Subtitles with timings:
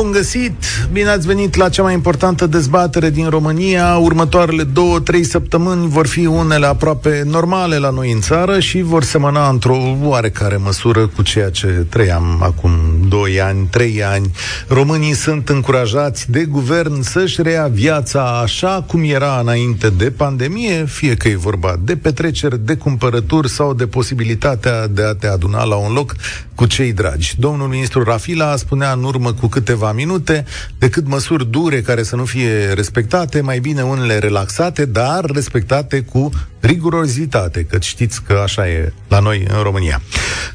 [0.00, 0.64] Bun găsit!
[0.92, 3.96] Bine ați venit la cea mai importantă dezbatere din România.
[3.96, 9.02] Următoarele două, trei săptămâni vor fi unele aproape normale la noi în țară și vor
[9.02, 12.70] semăna într-o oarecare măsură cu ceea ce trăiam acum
[13.08, 14.30] doi ani, trei ani.
[14.68, 21.14] Românii sunt încurajați de guvern să-și rea viața așa cum era înainte de pandemie, fie
[21.14, 25.76] că e vorba de petreceri, de cumpărături sau de posibilitatea de a te aduna la
[25.76, 26.14] un loc
[26.54, 27.34] cu cei dragi.
[27.38, 30.44] Domnul ministru Rafila spunea în urmă cu câteva minute,
[30.78, 36.30] decât măsuri dure care să nu fie respectate, mai bine unele relaxate, dar respectate cu
[36.60, 40.02] rigurozitate, că știți că așa e la noi în România.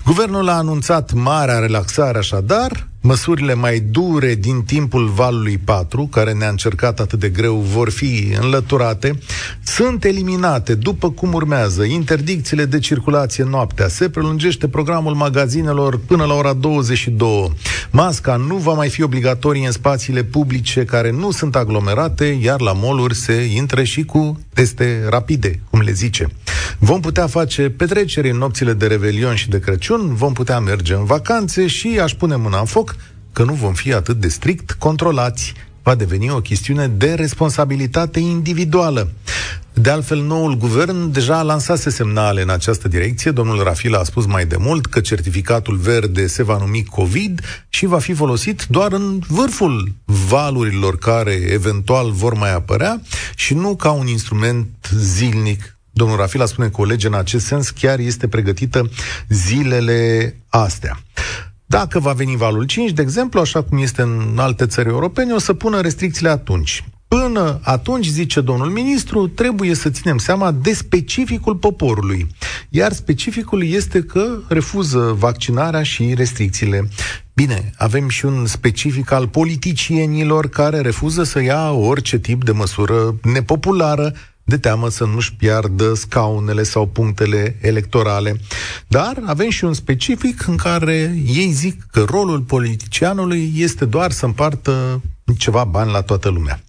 [0.05, 6.49] Guvernul a anunțat marea relaxare așadar, Măsurile mai dure din timpul valului 4, care ne-a
[6.49, 9.20] încercat atât de greu, vor fi înlăturate,
[9.63, 13.88] sunt eliminate după cum urmează interdicțiile de circulație noaptea.
[13.88, 17.53] Se prelungește programul magazinelor până la ora 22.
[17.91, 22.73] Masca nu va mai fi obligatorie în spațiile publice care nu sunt aglomerate, iar la
[22.73, 26.27] moluri se intre și cu teste rapide, cum le zice.
[26.80, 31.05] Vom putea face petreceri în nopțile de Revelion și de Crăciun, vom putea merge în
[31.05, 32.95] vacanțe și aș pune mâna în foc
[33.33, 35.53] că nu vom fi atât de strict controlați.
[35.83, 39.11] Va deveni o chestiune de responsabilitate individuală.
[39.73, 43.31] De altfel, noul guvern deja lansase semnale în această direcție.
[43.31, 47.85] Domnul Rafila a spus mai de mult că certificatul verde se va numi COVID și
[47.85, 53.02] va fi folosit doar în vârful valurilor care eventual vor mai apărea
[53.35, 57.69] și nu ca un instrument zilnic Domnul Rafila spune că o lege în acest sens
[57.69, 58.89] chiar este pregătită
[59.27, 61.00] zilele astea.
[61.66, 65.39] Dacă va veni valul 5, de exemplu, așa cum este în alte țări europene, o
[65.39, 66.83] să pună restricțiile atunci.
[67.08, 72.28] Până atunci, zice domnul ministru, trebuie să ținem seama de specificul poporului.
[72.69, 76.89] Iar specificul este că refuză vaccinarea și restricțiile.
[77.33, 83.16] Bine, avem și un specific al politicienilor care refuză să ia orice tip de măsură
[83.22, 84.13] nepopulară
[84.44, 88.40] de teamă să nu-și piardă scaunele sau punctele electorale.
[88.88, 94.26] Dar avem și un specific în care ei zic că rolul politicianului este doar să
[94.26, 95.02] împartă
[95.38, 96.64] ceva bani la toată lumea.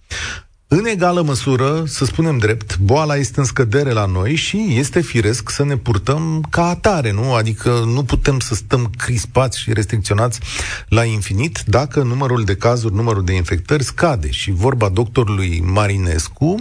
[0.77, 5.49] În egală măsură, să spunem drept, boala este în scădere la noi și este firesc
[5.49, 7.33] să ne purtăm ca atare, nu?
[7.33, 10.39] Adică nu putem să stăm crispați și restricționați
[10.87, 14.29] la infinit dacă numărul de cazuri, numărul de infectări scade.
[14.29, 16.55] Și vorba doctorului Marinescu,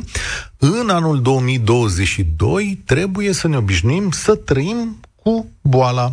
[0.58, 6.12] în anul 2022 trebuie să ne obișnuim să trăim cu boala.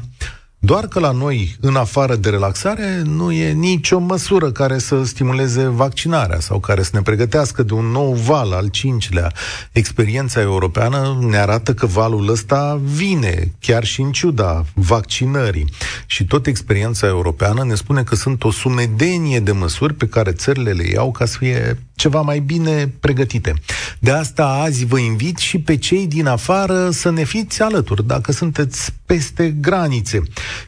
[0.64, 5.68] Doar că la noi, în afară de relaxare, nu e nicio măsură care să stimuleze
[5.68, 9.32] vaccinarea sau care să ne pregătească de un nou val al cincilea.
[9.72, 15.74] Experiența europeană ne arată că valul ăsta vine, chiar și în ciuda vaccinării.
[16.06, 20.72] Și tot experiența europeană ne spune că sunt o sumedenie de măsuri pe care țările
[20.72, 23.54] le iau ca să fie ceva mai bine pregătite.
[24.00, 28.32] De asta azi vă invit și pe cei din afară să ne fiți alături, dacă
[28.32, 30.22] sunteți peste granițe.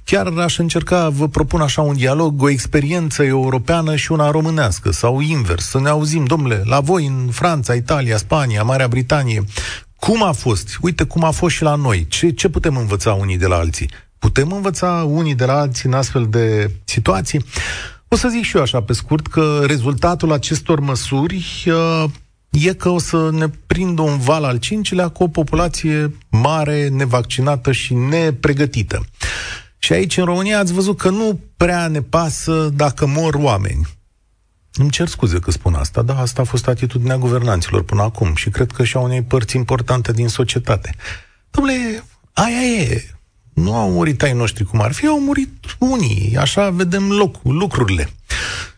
[0.04, 5.20] Chiar aș încerca, vă propun așa un dialog, o experiență europeană și una românească, sau
[5.20, 9.44] invers, să ne auzim, domnule, la voi în Franța, Italia, Spania, Marea Britanie,
[9.96, 10.78] cum a fost?
[10.82, 12.06] Uite cum a fost și la noi.
[12.10, 13.90] Ce, ce putem învăța unii de la alții?
[14.20, 17.46] Putem învăța unii de la alții în astfel de situații?
[18.14, 22.04] O să zic și eu așa pe scurt că rezultatul acestor măsuri uh,
[22.50, 27.72] e că o să ne prindă un val al cincilea cu o populație mare, nevaccinată
[27.72, 29.06] și nepregătită.
[29.78, 33.88] Și aici, în România, ați văzut că nu prea ne pasă dacă mor oameni.
[34.74, 38.50] Îmi cer scuze că spun asta, dar asta a fost atitudinea guvernanților până acum și
[38.50, 40.96] cred că și a unei părți importante din societate.
[41.52, 42.04] Dom'le,
[42.34, 43.04] aia e,
[43.54, 46.36] nu au murit ai noștri cum ar fi, au murit unii.
[46.40, 48.10] Așa vedem locul, lucrurile.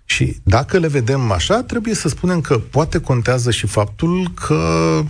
[0.06, 5.02] Și dacă le vedem așa, trebuie să spunem că poate contează și faptul că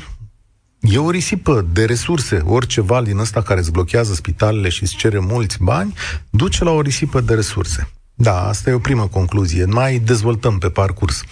[0.79, 2.41] e o risipă de resurse.
[2.45, 5.93] Orice val din ăsta care îți blochează spitalele și îți cere mulți bani,
[6.29, 7.89] duce la o risipă de resurse.
[8.17, 9.65] Da, asta e o primă concluzie.
[9.65, 11.23] Mai dezvoltăm pe parcurs.
[11.23, 11.27] 0372069599.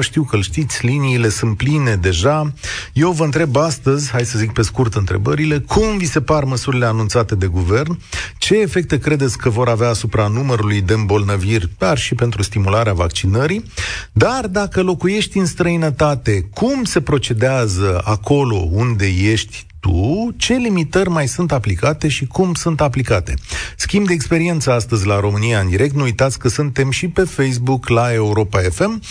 [0.00, 2.52] Știu că îl știți, liniile sunt pline deja.
[2.92, 6.86] Eu vă întreb astăzi, hai să zic pe scurt întrebările, cum vi se par măsurile
[6.86, 7.98] anunțate de guvern?
[8.38, 13.64] Ce efecte credeți că vor avea asupra numărului de îmbolnăviri, dar și pentru stimularea vaccinării?
[14.12, 21.26] Dar dacă locuiești în străinătate, cum se procedează acolo unde ești tu ce limitări mai
[21.26, 23.34] sunt aplicate și cum sunt aplicate.
[23.76, 25.94] Schimb de experiență astăzi la România în direct.
[25.94, 29.02] Nu uitați că suntem și pe Facebook la Europa FM.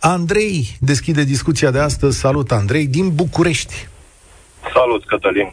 [0.00, 2.18] Andrei deschide discuția de astăzi.
[2.18, 3.74] Salut, Andrei, din București.
[4.74, 5.52] Salut, Cătălin.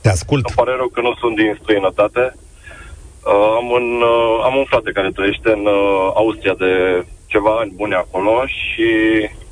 [0.00, 0.44] Te ascult.
[0.46, 2.34] Îmi pare rău că nu sunt din străinătate.
[2.36, 7.72] Uh, am, un, uh, am un frate care trăiește în uh, Austria de ceva ani
[7.74, 8.88] bune acolo și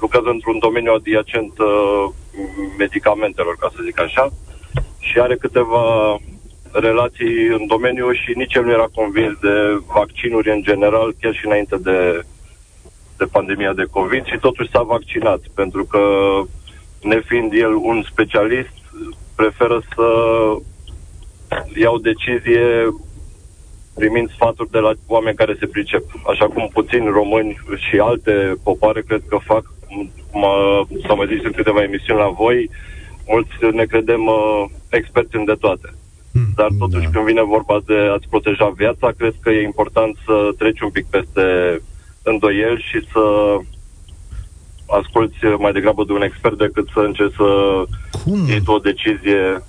[0.01, 2.05] lucrează într-un domeniu adiacent uh,
[2.79, 4.33] medicamentelor, ca să zic așa,
[4.99, 6.17] și are câteva
[6.73, 11.47] relații în domeniu și nici el nu era convins de vaccinuri în general, chiar și
[11.47, 12.25] înainte de,
[13.17, 16.01] de pandemia de COVID și totuși s-a vaccinat, pentru că
[17.03, 18.75] nefiind el un specialist,
[19.37, 20.07] preferă să
[21.75, 22.95] iau decizie
[23.95, 26.05] primind sfaturi de la oameni care se pricep.
[26.27, 29.65] Așa cum puțini români și alte popoare cred că fac,
[30.31, 30.43] cum
[31.07, 32.71] s-au mai zis în câteva emisiuni la voi,
[33.27, 35.89] mulți ne credem uh, experți în de toate.
[36.33, 37.11] Hmm, Dar totuși da.
[37.11, 41.07] când vine vorba de a-ți proteja viața, cred că e important să treci un pic
[41.07, 41.45] peste
[42.23, 43.25] îndoieli și să
[44.87, 47.49] asculți mai degrabă de un expert decât să încerci să
[48.25, 48.49] Cum?
[48.49, 49.63] iei tu o decizie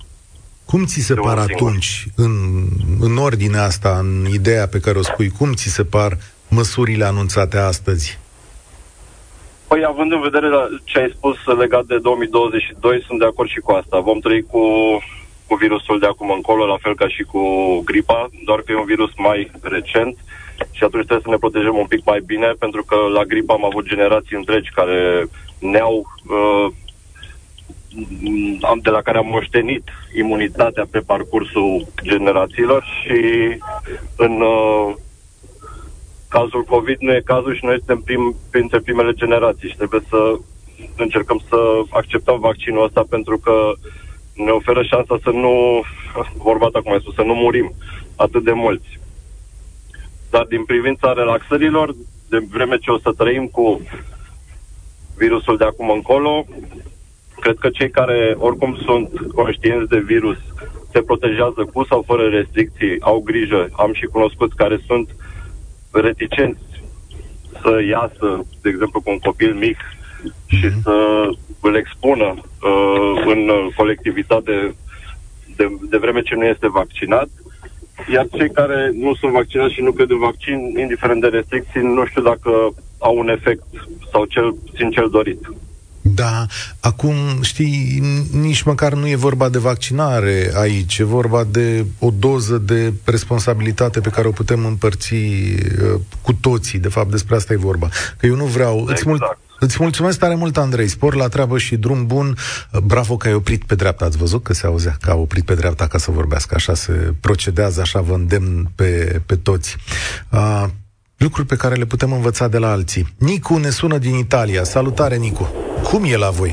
[0.70, 2.32] cum ți se par atunci, în,
[3.00, 6.18] în ordinea asta, în ideea pe care o spui, cum ți se par
[6.48, 8.18] măsurile anunțate astăzi?
[9.68, 10.48] Păi, având în vedere
[10.84, 13.98] ce ai spus legat de 2022, sunt de acord și cu asta.
[13.98, 14.62] Vom trăi cu,
[15.46, 17.42] cu virusul de acum încolo, la fel ca și cu
[17.84, 20.16] gripa, doar că e un virus mai recent
[20.70, 23.64] și atunci trebuie să ne protejăm un pic mai bine, pentru că la gripă am
[23.64, 25.26] avut generații întregi care
[25.58, 26.72] ne-au uh,
[28.60, 33.20] am, de la care am moștenit imunitatea pe parcursul generațiilor și
[34.16, 34.94] în uh,
[36.28, 40.38] cazul COVID nu e cazul și noi suntem prim, printre primele generații și trebuie să
[40.96, 41.56] încercăm să
[41.90, 43.72] acceptăm vaccinul ăsta pentru că
[44.34, 45.82] ne oferă șansa să nu,
[46.36, 47.72] vorba ta cum ai spus, să nu murim
[48.16, 48.98] atât de mulți.
[50.30, 51.94] Dar din privința relaxărilor,
[52.28, 53.80] de vreme ce o să trăim cu
[55.16, 56.46] virusul de acum încolo,
[57.40, 60.36] cred că cei care oricum sunt conștienți de virus
[60.92, 63.68] se protejează cu sau fără restricții, au grijă.
[63.72, 65.08] Am și cunoscuți care sunt
[65.90, 66.60] reticenți
[67.62, 69.78] să iasă, de exemplu, cu un copil mic
[70.46, 70.82] și mm-hmm.
[70.82, 71.28] să
[71.60, 74.74] îl expună uh, în colectivitate
[75.56, 77.28] de, de vreme ce nu este vaccinat.
[78.12, 82.06] Iar cei care nu sunt vaccinați și nu cred în vaccin, indiferent de restricții, nu
[82.06, 82.50] știu dacă
[82.98, 83.64] au un efect
[84.12, 85.40] sau cel puțin cel dorit.
[86.14, 86.46] Da,
[86.80, 88.02] acum, știi,
[88.32, 94.00] nici măcar nu e vorba de vaccinare aici, e vorba de o doză de responsabilitate
[94.00, 97.88] pe care o putem împărți uh, cu toții, de fapt despre asta e vorba.
[98.16, 98.78] Că eu nu vreau...
[98.80, 98.98] Exact.
[98.98, 102.36] Îți, mul- îți mulțumesc tare mult, Andrei, spor la treabă și drum bun.
[102.72, 105.44] Uh, bravo că ai oprit pe dreapta, ați văzut că se auzea că a oprit
[105.44, 109.76] pe dreapta ca să vorbească, așa se procedează, așa vă îndemn pe, pe toți.
[110.30, 110.64] Uh,
[111.16, 113.14] lucruri pe care le putem învăța de la alții.
[113.18, 114.64] Nicu ne sună din Italia.
[114.64, 115.67] Salutare, Nicu!
[115.82, 116.52] Cum e la voi?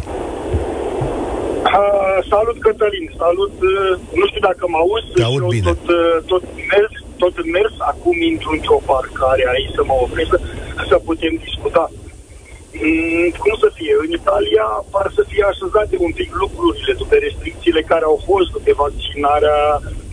[1.79, 3.05] Uh, salut, Cătălin.
[3.23, 3.55] Salut.
[3.71, 5.07] Uh, nu știu dacă mă auzi.
[5.13, 5.67] Te aud bine.
[5.69, 7.73] Tot, uh, tot, mers, tot în mers.
[7.91, 10.33] Acum intru într-o parcare aici să mă opresc,
[10.89, 11.83] să putem discuta.
[12.83, 13.93] Mm, cum să fie?
[14.05, 18.71] În Italia par să fie așezate un pic lucrurile după restricțiile care au fost, după
[18.85, 19.59] vaccinarea,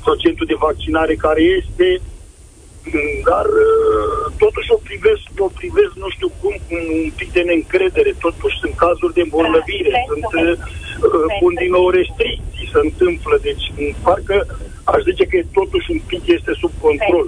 [0.07, 1.87] procentul de vaccinare care este,
[3.31, 8.11] dar uh, totuși o privesc, o privesc, nu știu cum, cu un pic de neîncredere.
[8.27, 10.59] Totuși sunt cazuri de îmbolnăvire, sunt uh,
[11.41, 13.35] pun din nou restricții, se întâmplă.
[13.49, 13.65] Deci,
[14.07, 14.37] parcă
[14.85, 17.25] aș zice că totuși un pic este sub control.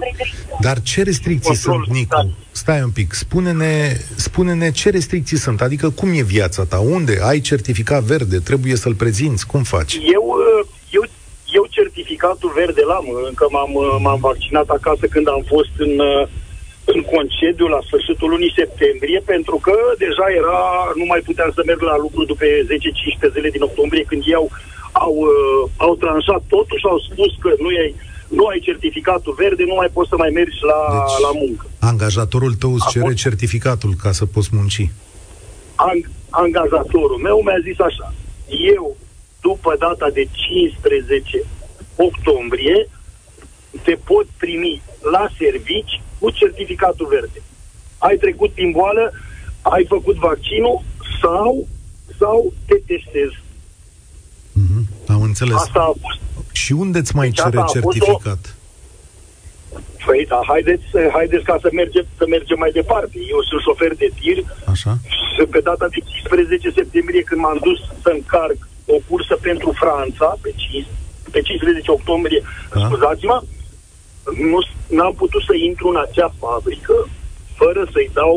[0.61, 2.15] Dar ce restricții control, sunt, Nicu?
[2.15, 2.23] Da.
[2.51, 3.73] Stai un pic, spune-ne,
[4.15, 8.95] spune-ne ce restricții sunt, adică cum e viața ta, unde ai certificat verde, trebuie să-l
[8.95, 9.93] prezinți, cum faci?
[9.93, 10.65] Eu, uh, eu eu
[12.05, 13.73] certificatul verde l-am, încă m-am,
[14.05, 15.93] m-am vaccinat acasă când am fost în,
[16.93, 20.59] în concediu la sfârșitul lunii septembrie, pentru că deja era,
[20.99, 24.47] nu mai puteam să merg la lucru după 10-15 zile din octombrie, când ei au,
[25.05, 25.15] au,
[25.85, 27.85] au tranșat totul și au spus că nu e
[28.39, 31.65] nu ai certificatul verde, nu mai poți să mai mergi la, deci, la muncă.
[31.79, 33.23] Angajatorul tău îți cere fost...
[33.25, 34.89] certificatul ca să poți munci.
[35.89, 38.07] Ang- angajatorul meu mi-a zis așa,
[38.73, 38.85] eu
[39.47, 41.43] după data de 15
[41.95, 42.87] octombrie,
[43.83, 47.41] te pot primi la servici cu certificatul verde.
[47.97, 49.13] Ai trecut prin boală,
[49.61, 50.83] ai făcut vaccinul
[51.21, 51.67] sau,
[52.19, 53.43] sau te testezi.
[54.59, 54.83] Mm-hmm.
[55.07, 55.55] Am înțeles.
[55.55, 56.19] Asta a fost.
[56.51, 58.55] Și unde îți mai deci cere certificat?
[58.55, 58.63] O...
[60.05, 63.17] Păi, da, haideți, haideți ca să mergem, să mergem mai departe.
[63.33, 64.37] Eu sunt șofer de tir
[64.73, 64.97] Așa.
[65.35, 70.37] și pe data de 15 septembrie, când m-am dus să încarc o cursă pentru Franța,
[70.41, 70.85] pe 5,
[71.35, 72.85] pe 15 octombrie, da.
[72.85, 73.37] scuzați-mă,
[74.51, 74.59] nu,
[74.97, 76.95] n-am putut să intru în acea fabrică
[77.59, 78.35] fără să-i dau,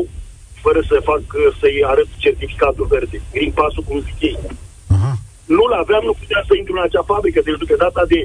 [0.63, 1.21] fără să fac,
[1.59, 4.37] să-i arăt certificatul verde, Green Pass-ul, cum zic ei.
[4.95, 5.11] Aha.
[5.55, 8.19] Nu-l aveam, nu puteam să intru în acea fabrică, deci după data de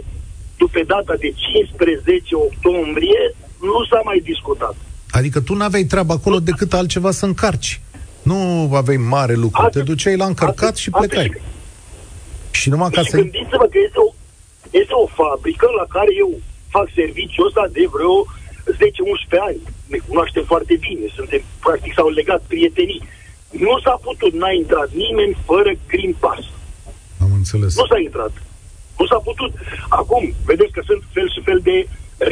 [0.63, 3.23] după data de 15 octombrie,
[3.69, 4.77] nu s-a mai discutat.
[5.11, 7.81] Adică tu n-aveai treabă acolo decât altceva să încarci.
[8.23, 9.63] Nu aveai mare lucru.
[9.63, 11.25] Atât, Te duceai la încărcat atât, și plecai.
[11.25, 11.41] Atât.
[12.51, 13.17] Și numai ca să...
[13.17, 14.14] Gândiți-vă că este o,
[14.81, 16.31] este o fabrică la care eu
[16.75, 19.61] fac serviciul ăsta de vreo 10-11 ani.
[19.93, 23.03] Ne cunoaștem foarte bine, suntem, practic s-au legat prietenii.
[23.67, 26.43] Nu s-a putut, n-a intrat nimeni fără Green Pass.
[27.25, 27.77] Am înțeles.
[27.81, 28.33] Nu s-a intrat.
[28.99, 29.53] Nu s-a putut.
[29.89, 31.77] Acum, vedeți că sunt fel și fel de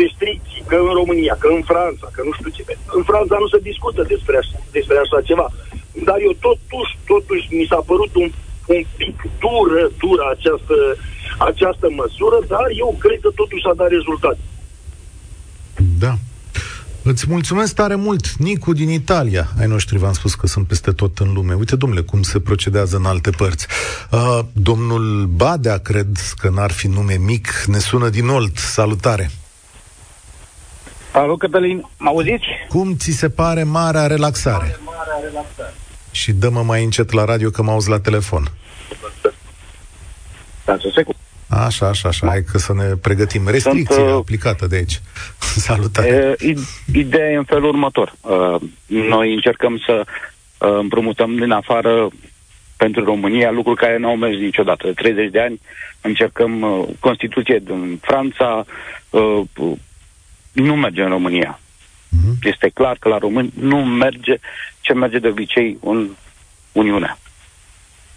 [0.00, 2.62] restricții, că în România, că în Franța, că nu știu ce.
[2.99, 5.46] În Franța nu se discută despre așa, despre așa ceva.
[6.08, 8.28] Dar eu totuși, totuși mi s-a părut un,
[8.75, 10.76] un pic dură, dură această,
[11.39, 14.39] această măsură, dar eu cred că totuși a dat rezultat.
[15.99, 16.15] Da.
[17.05, 19.49] Îți mulțumesc tare mult, Nicu din Italia.
[19.61, 21.55] Ai noștri v-am spus că sunt peste tot în lume.
[21.55, 23.67] Uite, domnule, cum se procedează în alte părți.
[24.11, 28.57] Uh, domnul Badea, cred că n-ar fi nume mic, ne sună din Olt.
[28.57, 29.31] Salutare!
[31.12, 32.45] Alo, Cătălin, mă auziți?
[32.69, 34.77] Cum ți se pare marea relaxare?
[34.85, 35.75] Marea relaxare.
[36.11, 38.51] Și dă-mă mai încet la radio că mă auzi la telefon.
[40.62, 41.19] Stați o secundă.
[41.52, 43.49] Așa, așa, așa, hai că să ne pregătim.
[43.49, 45.00] Restricție Sunt, uh, aplicată de aici.
[45.68, 46.37] Salutare.
[46.40, 46.56] Uh,
[46.92, 48.14] ideea e în felul următor.
[48.21, 50.04] Uh, noi încercăm să
[50.59, 52.09] uh, împrumutăm din afară
[52.76, 54.87] pentru România lucruri care nu au mers niciodată.
[54.87, 55.61] De 30 de ani
[56.00, 58.64] încercăm uh, Constituție din Franța,
[59.11, 59.42] uh,
[60.52, 61.61] nu merge în România.
[61.61, 62.42] Uh-huh.
[62.42, 64.38] Este clar că la români nu merge
[64.80, 66.09] ce merge de obicei în
[66.73, 67.18] Uniunea.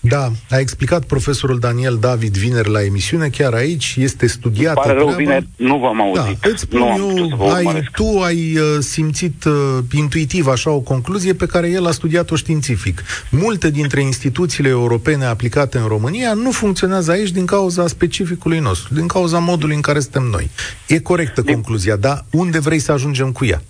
[0.08, 5.10] Da, a explicat profesorul Daniel David vineri la emisiune, chiar aici, este studiată Pare rău,
[5.10, 6.40] vineri nu v-am auzit.
[6.42, 11.34] Da, îți spun nu eu, ai, tu ai uh, simțit uh, intuitiv așa o concluzie
[11.34, 13.04] pe care el a studiat-o științific.
[13.30, 19.08] Multe dintre instituțiile europene aplicate în România nu funcționează aici din cauza specificului nostru, din
[19.08, 20.50] cauza modului în care suntem noi.
[20.88, 21.54] E corectă din...
[21.54, 23.62] concluzia, dar unde vrei să ajungem cu ea?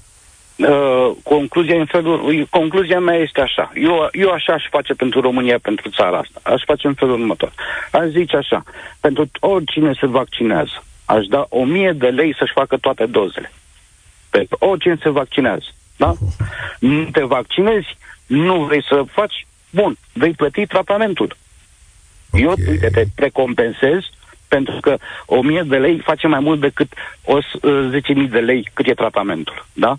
[0.55, 3.71] Uh, concluzia, în felul, concluzia mea este așa.
[3.73, 6.39] Eu, eu așa aș face pentru România, pentru țara asta.
[6.43, 7.51] Aș face în felul următor.
[7.91, 8.63] Aș zice așa.
[8.99, 13.51] Pentru oricine se vaccinează, aș da o mie de lei să-și facă toate dozele.
[14.29, 15.65] Pentru oricine se vaccinează.
[15.97, 16.13] Da?
[16.79, 21.35] Nu te vaccinezi, nu vrei să faci, bun, vei plăti tratamentul.
[22.31, 22.45] Okay.
[22.45, 23.99] Eu uite, te precompensez
[24.47, 26.93] pentru că o mie de lei face mai mult decât
[27.23, 29.65] o, 10.000 de lei cât e tratamentul.
[29.73, 29.97] Da?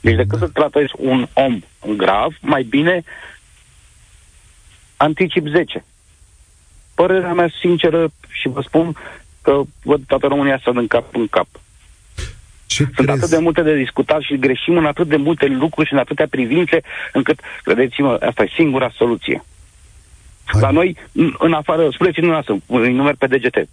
[0.00, 0.46] Deci decât da.
[0.46, 1.60] să tratezi un om
[1.96, 3.02] grav, mai bine
[4.96, 5.84] anticip 10.
[6.94, 8.96] Părerea mea sinceră și vă spun
[9.42, 11.46] că văd toată România să în cap în cap.
[12.66, 13.10] Ce Sunt crezi?
[13.10, 16.26] atât de multe de discutat și greșim în atât de multe lucruri și în atâtea
[16.30, 16.80] privințe,
[17.12, 19.42] încât, credeți-mă, asta e singura soluție.
[20.52, 20.60] Hai.
[20.60, 20.96] La noi,
[21.38, 23.68] în afară, spuneți-mi dumneavoastră, îi numeri pe degete, 2-3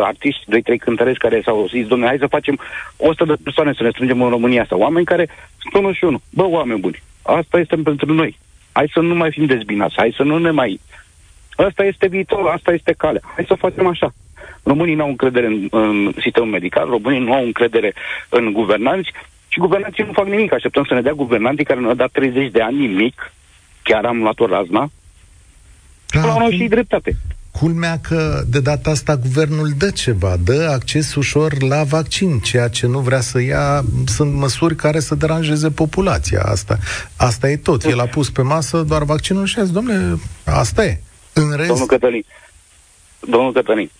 [0.00, 0.44] artiști,
[0.74, 2.58] 2-3 cântărești care s-au zis, domnule, hai să facem
[2.96, 4.76] 100 de persoane să ne strângem în România asta.
[4.76, 8.38] Oameni care spun și unul, bă, oameni buni, asta este pentru noi.
[8.72, 10.80] Hai să nu mai fim dezbinați, hai să nu ne mai...
[11.56, 13.20] Asta este viitor, asta este calea.
[13.34, 14.14] Hai să facem așa.
[14.62, 17.94] Românii nu au încredere în, în sistemul medical, românii nu au încredere
[18.28, 19.10] în guvernanți
[19.48, 20.52] și guvernanții nu fac nimic.
[20.52, 23.32] Așteptăm să ne dea guvernanții care ne-au dat 30 de ani nimic.
[23.82, 24.90] Chiar am luat o razna,
[26.10, 27.16] da, la urmă și dreptate.
[27.50, 32.86] Culmea că de data asta guvernul dă ceva, dă acces ușor la vaccin, ceea ce
[32.86, 36.42] nu vrea să ia sunt măsuri care să deranjeze populația.
[36.42, 36.78] Asta,
[37.16, 37.84] asta e tot.
[37.84, 41.00] El a pus pe masă doar vaccinul și a zis, domnule, asta e.
[41.32, 41.68] În rest...
[41.68, 42.24] Domnul Cătălin,
[43.20, 43.90] domnul Cătălin,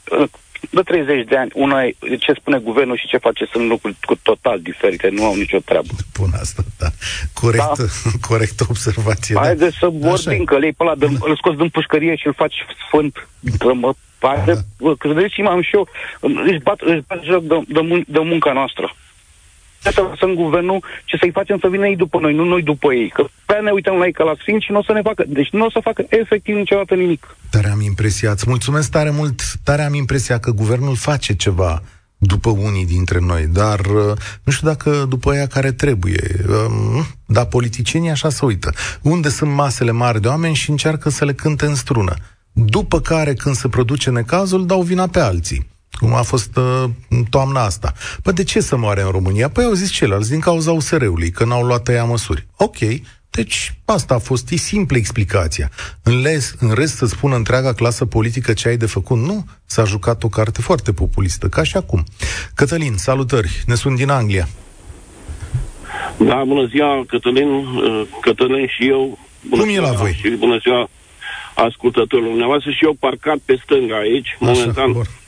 [0.71, 4.17] de 30 de ani, una e ce spune guvernul și ce face sunt lucruri cu
[4.23, 5.89] total diferite, nu au nicio treabă.
[6.19, 6.87] Bun asta, da.
[7.33, 7.85] Corect, da?
[8.29, 9.35] corect observație.
[9.35, 9.41] Da.
[9.41, 9.77] Haide da.
[9.79, 12.55] să vorbim, că le-ai pe ăla, de, îl scoți din pușcărie și îl faci
[12.87, 13.29] sfânt.
[13.59, 14.93] Că mă, haide, da.
[14.99, 15.89] credeți-mă, am și eu,
[16.21, 18.95] își bat, își bat joc de, de, mun- de munca noastră
[19.91, 23.09] să lăsăm guvernul și să-i facem să vină ei după noi, nu noi după ei.
[23.09, 25.25] Că pe ne uităm la ei ca la sfinți și nu o să ne facă.
[25.29, 27.37] Deci nu o să facă efectiv niciodată nimic.
[27.51, 31.83] Tare am impresia, îți mulțumesc tare mult, tare am impresia că guvernul face ceva
[32.19, 36.45] după unii dintre noi, dar uh, nu știu dacă după ea care trebuie.
[36.49, 38.73] Um, dar politicienii așa se uită.
[39.03, 42.15] Unde sunt masele mari de oameni și încearcă să le cânte în strună.
[42.53, 45.67] După care, când se produce necazul, dau vina pe alții
[45.97, 46.85] cum a fost uh,
[47.31, 47.93] toamna asta.
[48.23, 49.49] Păi de ce să moare în România?
[49.49, 52.47] Păi au zis ceilalți, din cauza USR-ului, că n-au luat ea măsuri.
[52.57, 52.77] Ok,
[53.31, 55.71] deci asta a fost, e simplă explicația.
[56.03, 59.85] În, les, în rest să spună întreaga clasă politică ce ai de făcut, nu, s-a
[59.85, 62.05] jucat o carte foarte populistă, ca și acum.
[62.55, 64.49] Cătălin, salutări, ne sunt din Anglia.
[66.17, 69.19] Da, bună ziua, Cătălin, uh, Cătălin și eu.
[69.49, 70.19] Bună Cum e la voi?
[70.23, 70.89] Și bună ziua
[71.55, 74.93] ascultătorilor dumneavoastră și eu parcat pe stânga aici, Așa, momentan.
[74.93, 75.26] Bun Uh,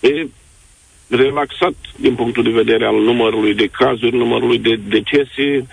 [0.00, 0.26] e
[1.08, 5.66] relaxat din punctul de vedere al numărului de cazuri, numărului de decese.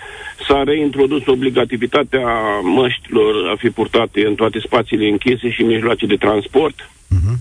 [0.48, 6.74] S-a reintrodus obligativitatea măștilor a fi purtate în toate spațiile închise și mijloace de transport.
[6.82, 7.36] Uh-huh.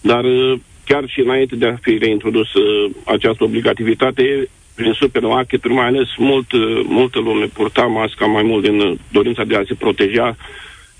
[0.00, 5.86] Dar uh, chiar și înainte de a fi reintrodus uh, această obligativitate, prin supermarketuri, mai
[5.86, 10.36] ales mult, uh, multă lume purta masca mai mult din dorința de a se proteja,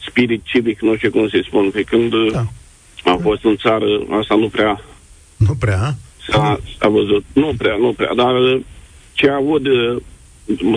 [0.09, 2.45] spirit civic, nu știu cum să-i spun, pe când da.
[3.04, 3.87] Am fost în țară,
[4.21, 4.85] asta nu prea...
[5.37, 5.97] Nu prea,
[6.28, 7.25] S-a, s-a văzut.
[7.32, 8.61] Nu prea, nu prea, dar
[9.12, 9.62] ce avut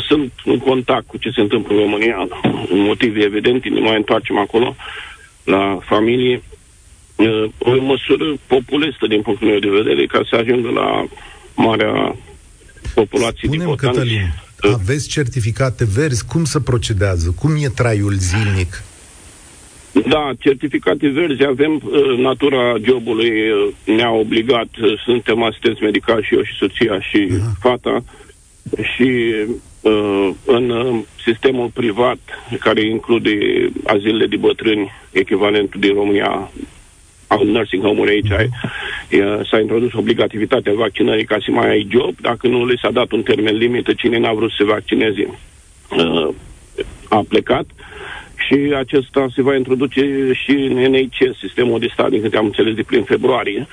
[0.08, 2.28] sunt în contact cu ce se întâmplă în România,
[2.72, 4.76] un motiv evident, ne mai întoarcem acolo,
[5.44, 6.44] la familie,
[7.58, 11.08] o măsură populistă din punctul meu de vedere, ca să ajungă la
[11.56, 12.16] marea
[12.94, 14.34] populație Spune-mi, de Cătălin,
[14.74, 16.26] aveți certificate verzi?
[16.26, 17.36] Cum se procedează?
[17.40, 18.84] Cum e traiul zilnic?
[20.04, 21.82] Da, certificate verzi avem.
[21.84, 24.68] Uh, natura jobului uh, ne-a obligat.
[24.82, 27.60] Uh, suntem asistenți medicali și eu și soția și uh-huh.
[27.60, 28.04] fata.
[28.96, 29.34] Și
[29.82, 30.74] uh, în
[31.24, 32.18] sistemul privat,
[32.60, 33.32] care include
[33.84, 36.52] azilele de bătrâni, echivalentul din România
[37.28, 39.50] al nursing home-uri aici, uh-huh.
[39.50, 42.16] s-a introdus obligativitatea vaccinării ca să mai ai job.
[42.22, 45.40] Dacă nu le s-a dat un termen limită, cine n-a vrut să se vaccineze
[45.98, 46.28] uh,
[47.10, 47.66] a plecat.
[48.52, 52.46] Uh, și acesta se va introduce și în NHS, sistemul de stat, din câte am
[52.46, 53.68] înțeles, de prin februarie.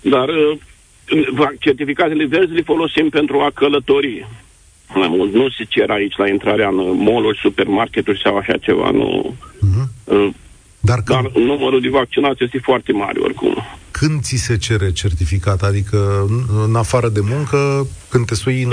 [0.00, 4.28] Dar uh, certificatele verzi le folosim pentru a călători.
[5.32, 9.34] Nu se cer aici la intrarea în mall supermarketuri sau așa ceva, nu.
[9.56, 10.34] Uh-huh.
[10.80, 11.20] Dar, când...
[11.20, 13.64] Dar numărul de vaccinați este foarte mare oricum.
[13.90, 15.62] Când ți se cere certificat?
[15.62, 16.26] Adică
[16.66, 18.70] în afară de muncă, când te sui în...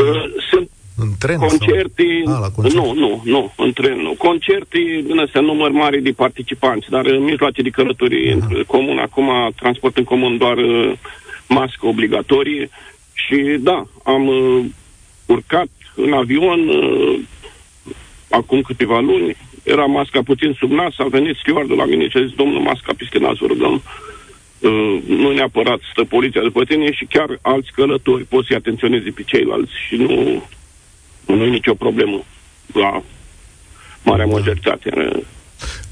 [1.02, 1.38] Uh, sunt în tren?
[1.38, 2.44] Concerte, sau...
[2.44, 2.76] ah, concert.
[2.76, 4.14] nu, nu, nu, în tren nu.
[4.18, 8.48] Concerte, în astea număr mare de participanți, dar în mijloace de călătorie, uh-huh.
[8.50, 10.92] în comun, acum transport în comun doar uh,
[11.48, 12.70] mască obligatorie
[13.14, 14.66] și da, am uh,
[15.26, 17.20] urcat în avion uh,
[18.30, 22.26] acum câteva luni, era masca puțin sub nas, a venit stewardul la mine și a
[22.26, 23.82] zis, domnul, masca peste nas, vă rugăm.
[24.60, 29.24] Uh, nu neapărat stă poliția după tine și chiar alți călători pot să-i atenționeze pe
[29.24, 30.42] ceilalți și nu
[31.36, 32.24] nu e nicio problemă
[32.74, 33.04] la
[34.04, 34.32] marea da.
[34.32, 34.90] majoritate.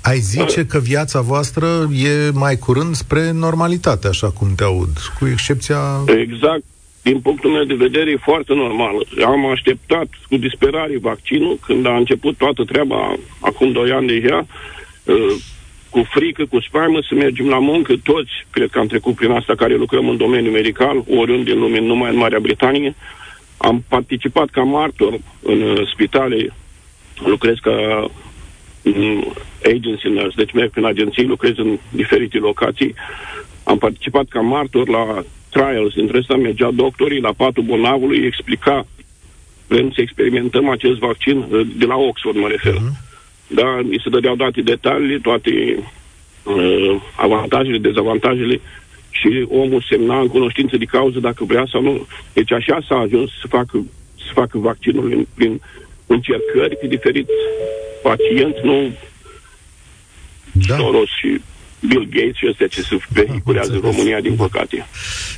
[0.03, 5.27] Ai zice că viața voastră e mai curând spre normalitate, așa cum te aud, cu
[5.27, 5.77] excepția...
[6.05, 6.63] Exact.
[7.01, 9.07] Din punctul meu de vedere, e foarte normal.
[9.25, 14.47] Am așteptat cu disperare vaccinul când a început toată treaba, acum doi ani deja,
[15.03, 15.35] uh,
[15.89, 19.55] cu frică, cu spaimă, să mergem la muncă, toți, cred că am trecut prin asta,
[19.55, 22.95] care lucrăm în domeniul medical, oriunde în lume, numai în Marea Britanie,
[23.61, 26.53] am participat ca martor în uh, spitale,
[27.25, 28.07] lucrez ca
[28.83, 32.93] um, agency nurse, deci merg prin agenții, lucrez în diferite locații.
[33.63, 38.85] Am participat ca martor la trials, între ăsta mergea doctorii la patul bolnavului, explica
[39.67, 42.73] vrem să experimentăm acest vaccin, uh, de la Oxford mă refer.
[42.73, 43.07] Uh-huh.
[43.47, 45.83] Da, mi se dădeau date detalii, toate
[46.43, 48.61] uh, avantajele, dezavantajele
[49.19, 52.07] și omul semna în cunoștință de cauză dacă vrea sau nu.
[52.33, 53.77] Deci așa s-a ajuns să facă,
[54.15, 55.61] să facă vaccinul în, prin
[56.07, 57.31] încercări pe diferiți
[58.03, 58.91] pacienți, nu
[60.51, 60.75] da.
[60.75, 61.41] Soros și
[61.87, 64.87] Bill Gates și astea ce se vehiculează în România, din păcate.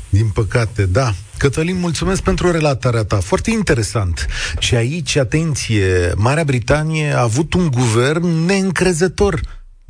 [0.10, 1.12] Din păcate, da.
[1.38, 3.20] Cătălin, mulțumesc pentru relatarea ta.
[3.20, 4.26] Foarte interesant.
[4.60, 9.39] Și aici, atenție, Marea Britanie a avut un guvern neîncrezător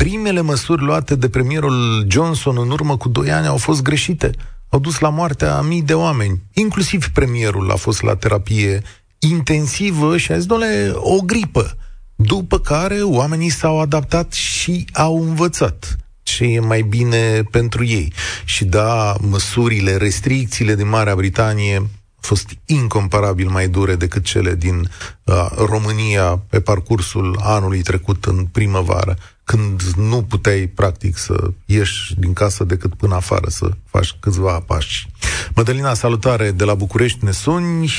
[0.01, 4.31] primele măsuri luate de premierul Johnson în urmă cu doi ani au fost greșite.
[4.69, 6.41] Au dus la moartea a mii de oameni.
[6.53, 8.81] Inclusiv premierul a fost la terapie
[9.19, 11.77] intensivă și a zis, doamne, o gripă.
[12.15, 18.13] După care oamenii s-au adaptat și au învățat ce e mai bine pentru ei.
[18.45, 21.89] Și da, măsurile, restricțiile din Marea Britanie
[22.21, 24.89] fost incomparabil mai dure decât cele din
[25.23, 29.17] uh, România pe parcursul anului trecut în primăvară,
[29.51, 31.35] când nu puteai practic să
[31.65, 35.07] ieși din casă decât până afară să faci câțiva pași.
[35.55, 37.91] Mădălina, salutare de la București, ne suni.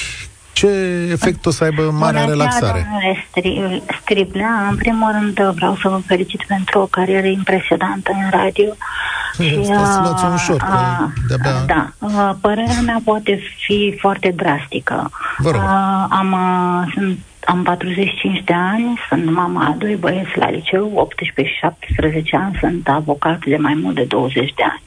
[0.53, 0.69] Ce
[1.11, 2.87] efect o să aibă marea Bună relaxare?
[2.91, 4.67] Bună Striblea.
[4.71, 8.77] În primul rând vreau să vă felicit pentru o carieră impresionantă în radio.
[9.35, 11.65] Și, Asta uh, ușor, uh, de-abia...
[11.67, 11.93] Da.
[11.99, 15.11] Uh, părerea mea poate fi foarte drastică.
[15.39, 15.61] Vă rog.
[15.61, 20.91] Uh, am, uh, sunt am 45 de ani, sunt mama a doi băieți la liceu,
[20.95, 24.83] 18 și 17 ani, sunt avocat de mai mult de 20 de ani.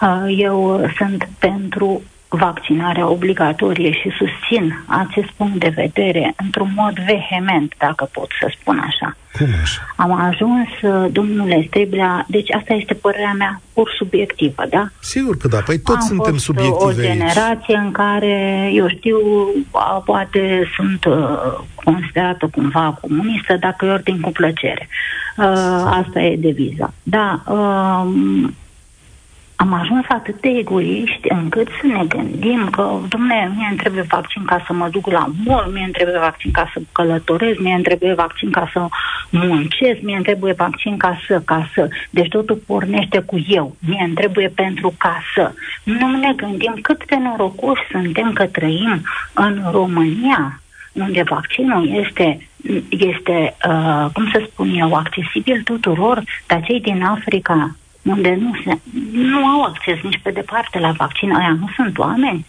[0.00, 7.74] Uh, eu sunt pentru vaccinarea obligatorie și susțin acest punct de vedere într-un mod vehement,
[7.78, 9.16] dacă pot să spun așa.
[9.44, 9.80] Cum așa?
[9.96, 10.68] Am ajuns,
[11.12, 14.88] domnule Striblea, deci asta este părerea mea pur subiectivă, da?
[15.00, 17.84] Sigur că da, păi toți Am suntem fost subiectivi o generație aici.
[17.84, 19.18] în care, eu știu,
[19.70, 24.88] a, poate sunt uh, considerată cumva comunistă, dacă e ordin cu plăcere.
[25.36, 25.44] Uh,
[25.84, 26.92] asta e deviza.
[27.02, 28.04] Da, uh,
[29.56, 34.44] am ajuns atât de egoiști încât să ne gândim că, domne, mie îmi trebuie vaccin
[34.44, 37.82] ca să mă duc la mall, mie îmi trebuie vaccin ca să călătoresc, mie îmi
[37.82, 38.86] trebuie vaccin ca să
[39.30, 41.88] muncesc, mie îmi trebuie vaccin ca să, ca să.
[42.10, 43.76] Deci totul pornește cu eu.
[43.88, 45.52] Mie îmi trebuie pentru ca să.
[45.82, 50.60] Nu ne gândim cât de norocoși suntem că trăim în România,
[50.92, 52.48] unde vaccinul este,
[52.88, 58.78] este uh, cum să spun eu, accesibil tuturor, dar cei din Africa unde nu, se,
[59.12, 62.46] nu au acces nici pe departe la vaccin, aia nu sunt oameni.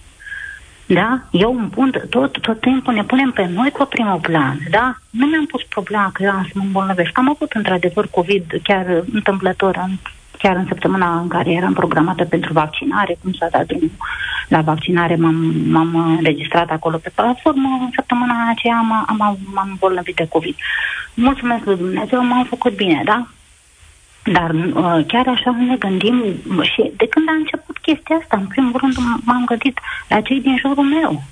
[0.85, 1.19] Da?
[1.31, 4.95] Eu îmi pun, tot, tot timpul ne punem pe noi pe primul plan, da?
[5.09, 7.17] Nu mi-am pus problema că eu am să mă îmbolnăvesc.
[7.17, 9.91] Am avut într-adevăr COVID chiar întâmplător în,
[10.37, 13.91] chiar în săptămâna în care eram programată pentru vaccinare, cum s-a dat drumul
[14.47, 15.35] la vaccinare, m-am,
[15.69, 20.55] m-am înregistrat acolo pe platformă, în săptămâna aceea am, am, m-am îmbolnăvit de COVID.
[21.13, 23.27] Mulțumesc lui Dumnezeu, m-am făcut bine, da?
[24.23, 26.23] Dar uh, chiar așa ne gândim
[26.62, 30.57] și de când a început chestia asta, în primul rând m-am gândit la cei din
[30.57, 31.23] jurul meu.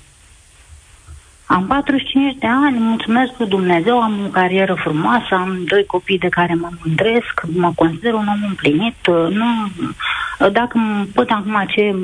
[1.46, 6.28] Am 45 de ani, mulțumesc lui Dumnezeu, am o carieră frumoasă, am doi copii de
[6.28, 9.06] care mă mândresc, mă consider un om împlinit.
[9.06, 9.70] Nu,
[10.50, 10.80] dacă
[11.14, 11.94] până acum ce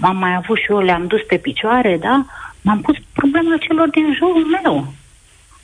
[0.00, 2.24] am mai avut și eu le-am dus pe picioare, da,
[2.62, 4.92] m-am pus problema celor din jurul meu.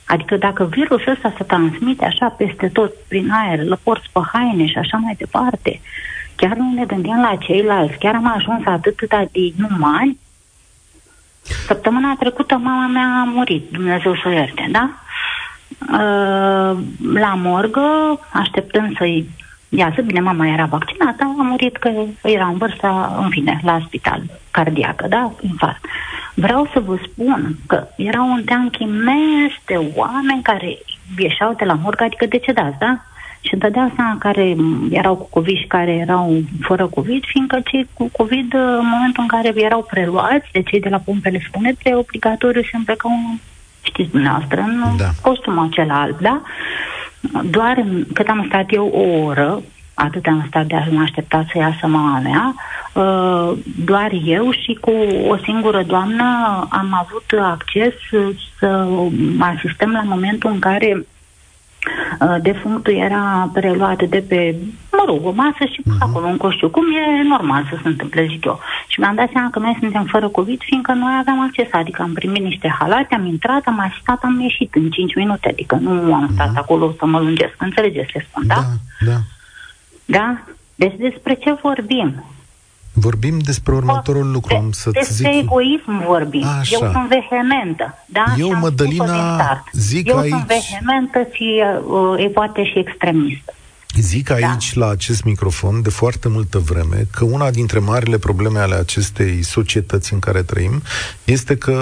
[0.05, 4.77] Adică dacă virusul ăsta se transmite așa peste tot, prin aer, lăporți pe haine și
[4.77, 5.81] așa mai departe,
[6.35, 10.19] chiar nu ne gândim la ceilalți, chiar am ajuns atât de inumani.
[11.67, 14.89] Săptămâna trecută mama mea a murit, Dumnezeu să o ierte, da?
[15.79, 16.77] Uh,
[17.13, 19.29] la morgă, așteptând să-i
[19.75, 21.91] iasă, bine, mama era vaccinată, a murit că
[22.23, 25.31] era în vârsta, în fine, la spital cardiacă, da?
[25.41, 25.85] Infarct.
[26.33, 30.77] Vreau să vă spun că era un teanc imens de oameni care
[31.17, 32.97] ieșeau de la morgă, adică decedați, da?
[33.41, 34.55] Și întâlnea seama care
[34.89, 39.27] erau cu COVID și care erau fără COVID, fiindcă cei cu COVID, în momentul în
[39.27, 43.11] care erau preluați de cei de la pompele funebre, obligatoriu se împlecau,
[43.81, 45.09] știți dumneavoastră, în da.
[45.21, 46.41] costumul acela alb, da?
[47.43, 49.61] Doar cât am stat eu o oră,
[49.93, 52.53] atât am stat de a mă aștepta să iasă mama mea,
[52.93, 54.91] uh, doar eu și cu
[55.27, 56.23] o singură doamnă
[56.69, 57.93] am avut acces
[58.59, 58.85] să
[59.39, 61.03] asistăm la momentul în care uh,
[62.41, 64.55] defunctul era preluat de pe,
[64.91, 65.99] mă rog, o masă și uh-huh.
[65.99, 68.59] acolo un coșciu, cum e normal să se întâmple, zic eu.
[68.87, 72.13] Și mi-am dat seama că noi suntem fără COVID, fiindcă noi aveam acces, adică am
[72.13, 76.29] primit niște halate, am intrat, am asistat, am ieșit în 5 minute, adică nu am
[76.33, 76.57] stat uh-huh.
[76.57, 78.55] acolo să mă lungesc, înțelegeți ce spun, da?
[78.55, 79.17] Da, da.
[80.05, 80.37] Da?
[80.75, 82.23] Deci despre ce vorbim?
[82.93, 85.41] Vorbim despre următorul lucru, am să Despre zic...
[85.41, 86.45] egoism vorbim.
[86.59, 86.77] Așa.
[86.81, 87.97] Eu sunt vehementă.
[88.05, 88.25] Da?
[88.37, 89.63] Eu, Și am Mădălina, spus-o din start.
[89.71, 93.53] zic Eu aici- sunt vehementă și uh, e poate și extremistă.
[93.99, 98.75] Zic aici, la acest microfon, de foarte multă vreme, că una dintre marile probleme ale
[98.75, 100.81] acestei societăți în care trăim
[101.23, 101.77] este că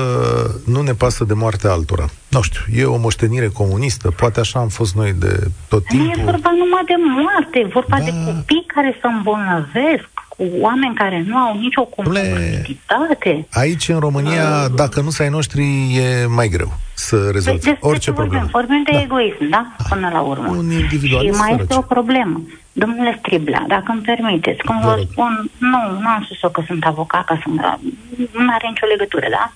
[0.66, 2.06] nu ne pasă de moartea altora.
[2.28, 6.04] Nu știu, e o moștenire comunistă, poate așa am fost noi de tot Nu e
[6.06, 6.24] timpul.
[6.32, 8.04] vorba numai de moarte, e vorba Da.
[8.04, 10.21] de copii care se îmbolnăvesc, cu
[10.60, 13.48] oameni care nu au nicio comorbiditate.
[13.52, 15.62] Aici, în România, dacă nu să ai noștri,
[15.98, 18.30] e mai greu să Păi rezolvi despre orice ce vorbim?
[18.40, 18.50] problemă.
[18.52, 19.02] Vorbim de Da.
[19.02, 19.76] egoism, da?
[19.90, 20.48] Până la urmă.
[20.58, 21.62] Un individualist Și mai săraci.
[21.70, 22.42] este o problemă.
[22.74, 25.06] Domnule Striblea, dacă îmi permiteți, cum Vă vă rog.
[25.12, 29.28] spun, nu, nu am spus eu că sunt avocat, ca să nu are nicio legătură,
[29.30, 29.52] da?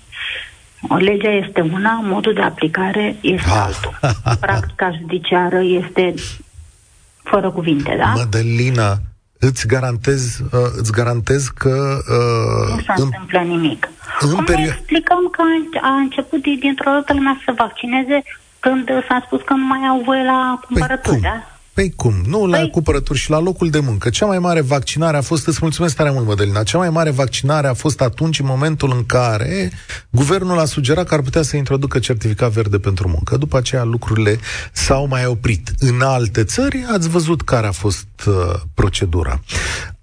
[0.89, 3.63] O legea este una, modul de aplicare este Ah.
[3.65, 4.00] altul.
[4.39, 6.13] Practica judiciară este
[7.24, 8.13] fără cuvinte, da?
[8.15, 8.98] Mădălina,
[9.39, 12.00] îți garantez, uh, îți garantez că
[12.69, 13.89] nu uh, se în, întâmplă nimic.
[14.19, 15.41] în Cum perio- ne explicăm că
[15.82, 18.24] a, a început din- dintr-o dată lumea să se vaccineze
[18.60, 21.21] când uh, s-a spus că nu mai au voie la cumpărături, cum?
[21.21, 21.54] da?
[21.75, 22.13] Păi cum?
[22.27, 24.09] Nu la Păi- cumpărături și la locul de muncă.
[24.09, 27.67] Cea mai mare vaccinare a fost, îți mulțumesc tare mult, Mădălina, cea mai mare vaccinare
[27.67, 29.71] a fost atunci, în momentul în care
[30.09, 33.38] guvernul a sugerat că ar putea să introducă certificat verde pentru muncă.
[33.38, 34.39] După aceea lucrurile
[34.71, 35.71] s-au mai oprit.
[35.79, 38.33] În alte țări ați văzut care a fost uh,
[38.73, 39.41] procedura.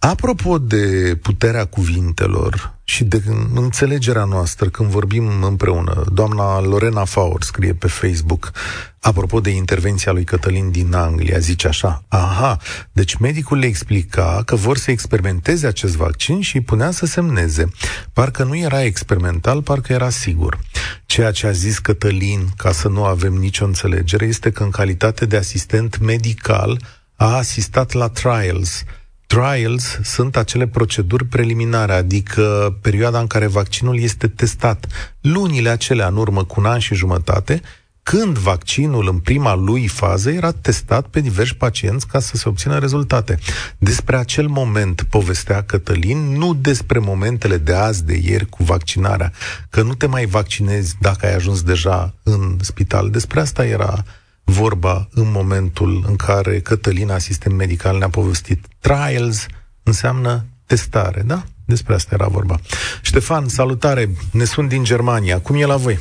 [0.05, 3.23] Apropo de puterea cuvintelor și de
[3.55, 8.53] înțelegerea noastră când vorbim împreună, doamna Lorena Faur scrie pe Facebook,
[9.01, 12.59] apropo de intervenția lui Cătălin din Anglia, zice așa, aha,
[12.93, 17.71] deci medicul le explica că vor să experimenteze acest vaccin și îi punea să semneze.
[18.13, 20.59] Parcă nu era experimental, parcă era sigur.
[21.07, 25.27] Ceea ce a zis Cătălin, ca să nu avem nicio înțelegere, este că în calitate
[25.27, 26.81] de asistent medical
[27.17, 28.85] a asistat la trials,
[29.33, 34.87] Trials sunt acele proceduri preliminare, adică perioada în care vaccinul este testat.
[35.21, 37.63] Lunile acelea în urmă cu un an și jumătate,
[38.03, 42.79] când vaccinul în prima lui fază era testat pe diversi pacienți ca să se obțină
[42.79, 43.39] rezultate.
[43.79, 49.33] Despre acel moment povestea Cătălin, nu despre momentele de azi, de ieri cu vaccinarea,
[49.71, 53.11] că nu te mai vaccinezi dacă ai ajuns deja în spital.
[53.11, 54.05] Despre asta era
[54.53, 58.65] vorba în momentul în care Cătălin, asistent medical, ne-a povestit.
[58.81, 59.47] Trials
[59.83, 61.43] înseamnă testare, da?
[61.65, 62.61] Despre asta era vorba.
[63.03, 64.11] Ștefan, salutare!
[64.31, 65.41] Ne sunt din Germania.
[65.41, 65.99] Cum e la voi?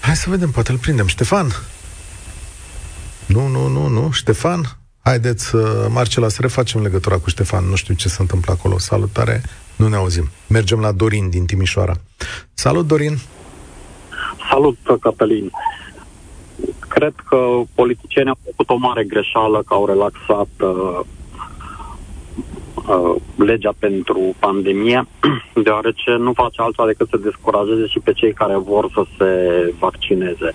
[0.00, 1.06] Hai să vedem, poate îl prindem.
[1.06, 1.48] Ștefan?
[3.26, 4.10] Nu, nu, nu, nu.
[4.10, 4.76] Ștefan?
[5.02, 7.64] Haideți, uh, Marcela, să refacem legătura cu Ștefan.
[7.64, 8.78] Nu știu ce se întâmplă acolo.
[8.78, 9.42] Salutare!
[9.76, 10.30] Nu ne auzim.
[10.46, 11.94] Mergem la Dorin din Timișoara.
[12.54, 13.18] Salut, Dorin!
[14.50, 15.50] Salut, Cătălin.
[16.94, 21.00] Cred că politicienii au făcut o mare greșeală că au relaxat uh,
[22.88, 25.06] uh, legea pentru pandemie,
[25.64, 29.30] deoarece nu face altceva decât să descurajeze și pe cei care vor să se
[29.78, 30.50] vaccineze.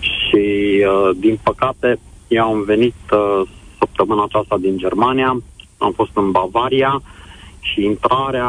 [0.00, 0.44] Și,
[0.86, 1.98] uh, din păcate,
[2.28, 3.48] eu am venit uh,
[3.78, 5.36] săptămâna aceasta din Germania,
[5.78, 7.02] am fost în Bavaria
[7.60, 8.48] și intrarea,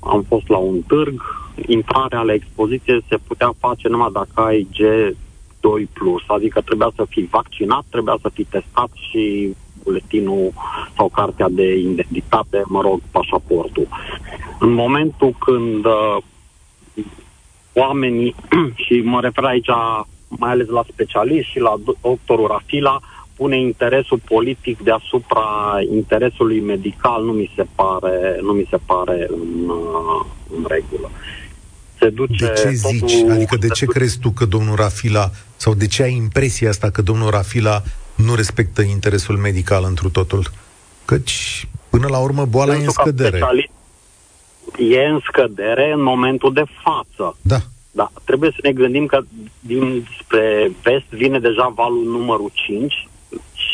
[0.00, 1.22] am fost la un târg,
[1.66, 4.68] intrarea la expoziție se putea face numai dacă ai
[5.66, 10.52] G2+, adică trebuia să fii vaccinat, trebuia să fii testat și buletinul
[10.96, 13.88] sau cartea de identitate, mă rog, pașaportul.
[14.60, 16.16] În momentul când uh,
[17.72, 18.34] oamenii,
[18.84, 19.70] și mă refer aici
[20.28, 23.00] mai ales la specialiști și la doctorul Rafila,
[23.36, 29.68] pune interesul politic deasupra interesului medical, nu mi se pare, nu mi se pare în,
[29.68, 30.24] uh,
[30.56, 31.10] în regulă
[31.98, 32.46] se duce...
[32.46, 33.16] De ce zici?
[33.16, 33.98] Totul, adică de ce duce...
[33.98, 37.82] crezi tu că domnul Rafila, sau de ce ai impresia asta că domnul Rafila
[38.14, 40.50] nu respectă interesul medical întru totul?
[41.04, 43.68] Căci, până la urmă, boala Pentru e în scădere.
[44.78, 47.36] E în scădere în momentul de față.
[47.42, 47.60] Da.
[47.90, 49.20] Da, trebuie să ne gândim că
[49.60, 53.08] din spre vest vine deja valul numărul 5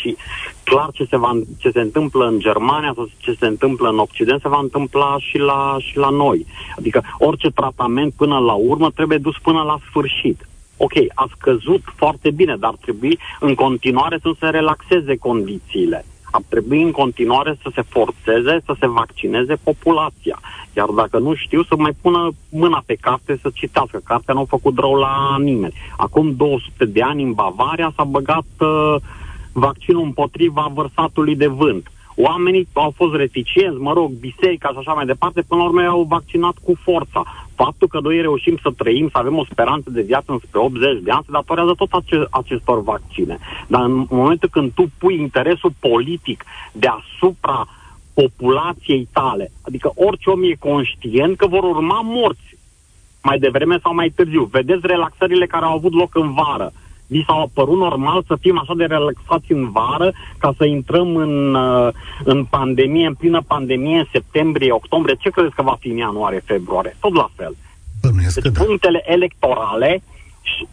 [0.03, 0.15] și
[0.63, 4.41] clar ce se, va, ce se întâmplă în Germania sau ce se întâmplă în Occident
[4.41, 6.45] se va întâmpla și la, și la noi.
[6.77, 10.47] Adică orice tratament până la urmă trebuie dus până la sfârșit.
[10.77, 16.05] Ok, a scăzut foarte bine, dar trebuie în continuare să se relaxeze condițiile.
[16.31, 20.39] Ar trebui în continuare să se forțeze, să se vaccineze populația.
[20.75, 24.01] Iar dacă nu știu, să mai pună mâna pe carte să citească.
[24.03, 25.73] Cartea nu a făcut rău la nimeni.
[25.97, 28.95] Acum 200 de ani în Bavaria s-a băgat uh,
[29.53, 31.91] vaccinul împotriva vărsatului de vânt.
[32.15, 36.03] Oamenii au fost reticenți, mă rog, biserica și așa mai departe, până la urmă au
[36.09, 37.23] vaccinat cu forța.
[37.55, 41.11] Faptul că noi reușim să trăim, să avem o speranță de viață înspre 80 de
[41.11, 43.37] ani, se datorează tot ace- acestor vaccine.
[43.67, 47.67] Dar în momentul când tu pui interesul politic deasupra
[48.13, 52.57] populației tale, adică orice om e conștient că vor urma morți
[53.21, 54.43] mai devreme sau mai târziu.
[54.43, 56.71] Vedeți relaxările care au avut loc în vară
[57.13, 61.53] vi s-a părut normal să fim așa de relaxați în vară ca să intrăm în,
[61.53, 61.89] uh,
[62.23, 65.15] în pandemie, în plină pandemie, în septembrie, octombrie?
[65.19, 66.95] Ce credeți că va fi în ianuarie, februarie?
[66.99, 67.55] Tot la fel.
[68.33, 68.63] Deci da.
[68.63, 70.03] punctele electorale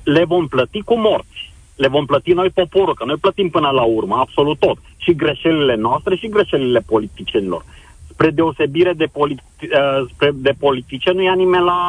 [0.02, 1.52] le vom plăti cu morți.
[1.76, 4.78] Le vom plăti noi poporul, că noi plătim până la urmă, absolut tot.
[4.96, 7.64] Și greșelile noastre și greșelile politicienilor.
[8.08, 11.80] Spre deosebire de, politi- uh, spre de politicieni, nu ia nimeni la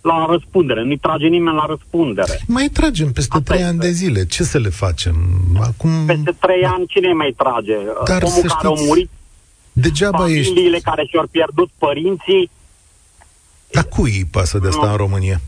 [0.00, 2.40] la răspundere, nu-i trage nimeni la răspundere.
[2.46, 4.26] Mai tragem peste trei ani de zile.
[4.26, 5.14] Ce să le facem?
[5.60, 5.90] Acum...
[6.06, 7.76] Peste trei ani cine mai trage?
[8.04, 9.10] Dar Omul care știți, a murit,
[9.72, 10.88] degeaba familiile ești...
[10.88, 12.50] care și-au pierdut părinții.
[13.70, 14.90] Dar cui îi pasă de asta nu.
[14.90, 15.40] în România?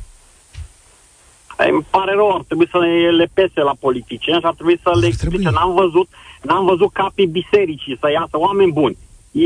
[1.57, 2.79] Îmi pare rău, ar trebui să
[3.17, 5.51] le pese la politicieni și ar trebui să ar le explice.
[5.51, 6.09] N-am văzut,
[6.43, 8.97] n-am văzut capii bisericii să iasă oameni buni.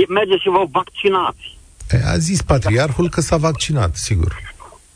[0.09, 1.59] Merge și vă vaccinați.
[2.13, 4.54] A zis patriarhul că s-a vaccinat, sigur.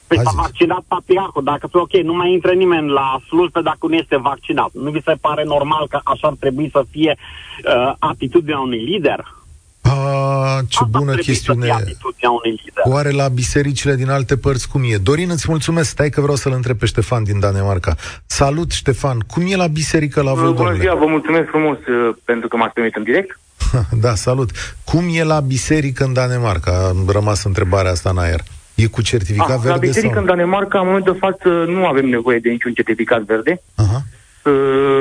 [0.08, 1.44] Păi s-a vaccinat patriarhul.
[1.44, 4.70] Dacă spui, ok, nu mai intră nimeni la slujbe dacă nu este vaccinat.
[4.72, 9.36] Nu vi se pare normal că așa ar trebui să fie uh, atitudinea unui lider?
[9.82, 11.66] A, ce Asta bună trebuie chestiune.
[11.66, 12.82] Să fie atitudinea unui lider.
[12.84, 14.96] Oare la bisericile din alte părți cum e?
[14.96, 15.88] Dorin, îți mulțumesc.
[15.88, 17.94] Stai că vreau să-l întreb pe Ștefan din Danemarca.
[18.26, 19.18] Salut, Ștefan.
[19.18, 20.78] Cum e la biserică la voi, Bună domnule?
[20.78, 23.40] ziua, vă mulțumesc frumos uh, pentru că m-ați primit în direct.
[24.04, 24.50] Da, salut.
[24.84, 26.86] Cum e la biserică în Danemarca?
[26.88, 28.40] Am rămas întrebarea asta în aer.
[28.82, 30.20] E cu certificat Ah, verde la biserică sau?
[30.22, 33.62] în Danemarca, în momentul de față, nu avem nevoie de niciun certificat verde.
[33.74, 34.02] Aha.
[34.44, 34.52] Uh,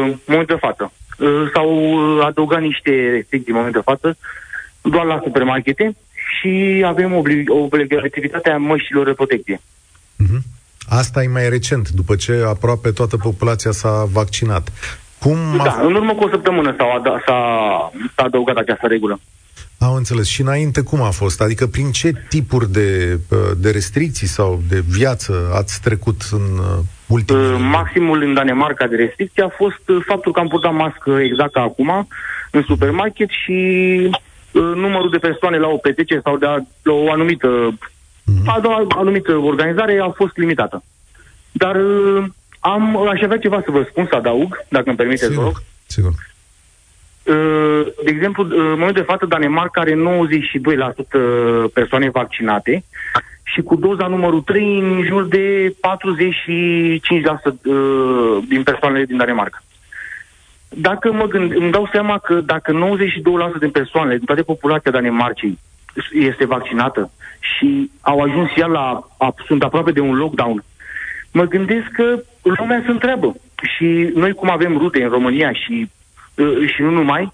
[0.04, 0.92] în momentul de față.
[1.18, 1.70] Uh, S-au
[2.18, 4.18] uh, adăugat niște restricții în momentul de față,
[4.82, 5.96] doar la supermarkete
[6.40, 9.62] și avem obli- obligativitatea măștilor de protecție.
[10.16, 10.44] Mhm.
[10.90, 14.72] Asta e mai recent, după ce aproape toată populația s-a vaccinat.
[15.20, 17.40] Cum a Da, în urmă cu o săptămână s-a, ad- s-a,
[18.16, 19.20] s-a adăugat această regulă.
[19.80, 20.28] Am înțeles.
[20.28, 21.42] Și înainte cum a fost?
[21.42, 26.84] Adică prin ce tipuri de, uh, de restricții sau de viață ați trecut în uh,
[27.08, 27.54] ultimele...
[27.54, 31.52] Uh, Maximul în Danemarca de restricție a fost uh, faptul că am purtat mască exact
[31.52, 32.08] ca acum
[32.52, 33.60] în supermarket și
[34.52, 37.78] uh, numărul de persoane la o petrecere sau de a, la o anumită,
[38.46, 40.84] a, la o anumită organizare a fost limitată.
[41.52, 42.24] Dar uh,
[42.60, 45.62] am, aș avea ceva să vă spun, să adaug, dacă îmi permiteți, vă rog.
[45.86, 46.12] Sigur, sigur.
[46.12, 46.37] Uh,
[48.04, 52.84] De exemplu, uh, în momentul de față, Danemarca are 92% persoane vaccinate
[53.44, 55.74] și cu doza numărul 3 în jur de 45%
[57.66, 59.62] uh, din persoanele din Danemarca.
[60.70, 62.98] Dacă mă gând, îmi dau seama că dacă
[63.56, 65.58] 92% din persoanele din toată populația Danemarcei
[66.12, 70.64] este vaccinată și au ajuns ea la, a, sunt aproape de un lockdown,
[71.32, 73.36] mă gândesc că lumea se întreabă.
[73.76, 75.97] Și noi cum avem rute în România și, uh,
[76.76, 77.34] și nu numai,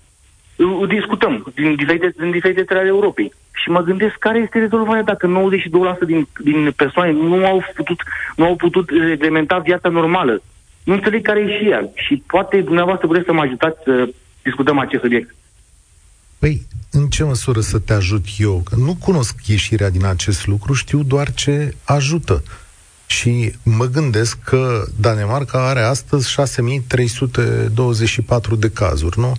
[0.56, 3.34] uh, discutăm din diferite, din diferite țări ale Europei.
[3.54, 5.28] Și mă gândesc care este rezolvarea dacă
[6.04, 8.04] 92% din, din persoane nu au putut,
[8.36, 10.42] nu au putut reglementa viața normală.
[10.84, 11.90] Nu înțeleg care e și ea.
[11.94, 14.10] Și poate dumneavoastră vreți să mă ajutați să
[14.44, 15.36] discutăm acest subiect.
[16.40, 16.62] Păi,
[16.92, 18.62] în ce măsură să te ajut eu?
[18.66, 22.44] Că nu cunosc ieșirea din acest lucru, știu doar ce ajută.
[23.06, 29.36] Și mă gândesc că Danemarca are astăzi 6324 de cazuri, nu?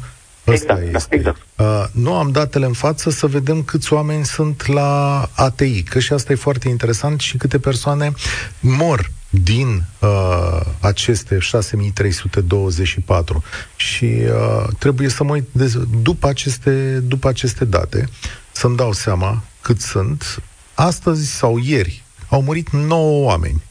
[0.46, 1.14] Ăsta Exact, da, este.
[1.14, 1.40] exact.
[1.56, 6.12] Uh, nu am datele în față să vedem câți oameni sunt la ATI, că și
[6.12, 8.12] asta e foarte interesant și câte persoane
[8.60, 13.42] mor din uh, aceste 6324
[13.76, 15.72] și uh, trebuie să mă uit de,
[16.02, 18.08] după, aceste, după aceste date
[18.52, 20.42] să-mi dau seama cât sunt.
[20.74, 22.03] Astăzi sau ieri
[22.34, 23.62] au murit 9 oameni.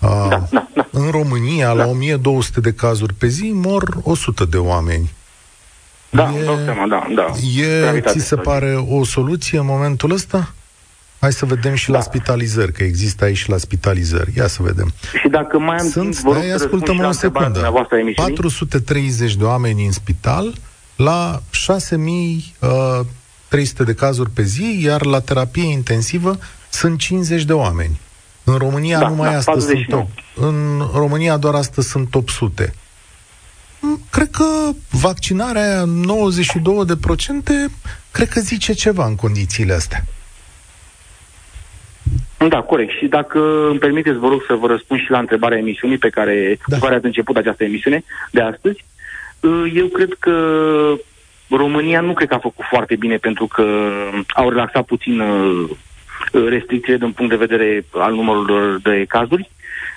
[0.00, 0.86] Uh, Da, da, da.
[0.90, 5.10] În România, la 1200 de cazuri pe zi, mor 100 de oameni.
[6.10, 7.26] Da, E- îmi dau seama, da, da.
[7.62, 8.18] E, Gravitate.
[8.18, 10.52] ți se pare o soluție în momentul ăsta?
[11.20, 12.02] Hai să vedem și la Da.
[12.02, 14.32] spitalizări, că există aici și la spitalizări.
[14.36, 14.92] Ia să vedem.
[15.20, 17.10] Și dacă mai am Sunt, timp, vă rog stai, să răspund și ascultă-mă la o
[17.10, 17.48] întrebarea secundă.
[17.52, 18.32] dumneavoastră a emisiunii.
[18.34, 20.54] 430 de oameni în spital
[20.96, 26.38] la 6300 de cazuri pe zi, iar la terapie intensivă
[26.74, 28.00] sunt 50 de oameni.
[28.44, 30.02] În România Da, numai da, astăzi sunt 49.
[30.02, 30.18] 8.
[30.34, 32.74] În România doar astăzi sunt 800.
[33.80, 34.44] Mm, Cred că
[34.90, 37.70] vaccinarea aia 92 de procente,
[38.10, 40.04] cred că zice ceva în condițiile astea.
[42.48, 42.90] Da, corect.
[42.98, 46.58] Și dacă îmi permiteți, vă rog să vă răspund și la întrebarea emisiunii pe care,
[46.66, 46.76] Da.
[46.76, 48.84] cu care ați început această emisiune de astăzi.
[49.40, 50.34] Uh, Eu cred că
[51.50, 53.64] România nu cred că a făcut foarte bine pentru că
[54.34, 55.70] au relaxat puțin uh,
[56.32, 59.50] restricțiile din punct de vedere al numărului de cazuri,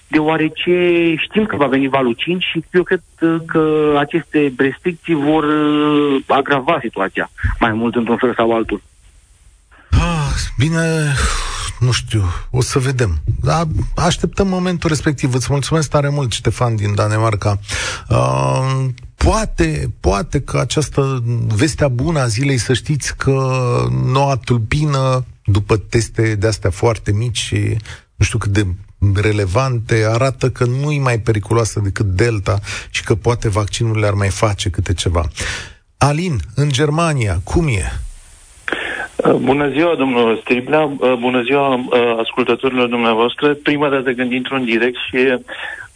[0.08, 5.44] deoarece știm că va veni valul 5 și eu cred uh, că aceste restricții vor
[5.44, 8.82] uh, agrava situația mai mult într-un fel sau altul.
[9.92, 11.14] Ah, bine,
[11.80, 13.22] nu știu, o să vedem.
[13.42, 13.64] Da,
[13.96, 15.34] așteptăm momentul respectiv.
[15.34, 17.60] Îți mulțumesc tare mult, Ștefan, din Danemarca.
[18.10, 18.86] Uh,
[19.16, 21.24] poate, poate că această
[21.56, 23.50] vestea bună a zilei, să știți că
[24.06, 27.78] noua tulpină, după teste de astea foarte mici și
[28.16, 28.66] nu știu cât de
[29.22, 34.30] relevante, arată că nu e mai periculoasă decât Delta și că poate vaccinul le-ar mai
[34.30, 35.28] face câte ceva.
[35.98, 38.00] Alin, în Germania, cum e?
[39.16, 41.84] Uh, Bună ziua, domnul Striblea, Uh, bună ziua uh,
[42.22, 43.54] ascultătorilor dumneavoastră.
[43.54, 45.38] Prima dată când intru în direct și